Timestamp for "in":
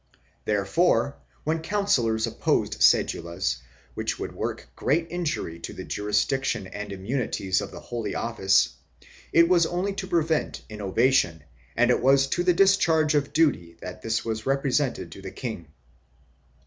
12.35-12.45